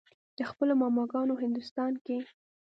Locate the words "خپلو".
0.49-0.73